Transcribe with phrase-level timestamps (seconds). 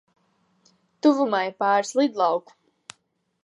[1.07, 2.59] Tuvumā ir pāris lidlauku.